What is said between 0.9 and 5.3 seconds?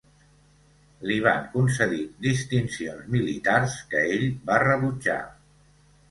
Li van concedir distincions militars que ell va rebutjar.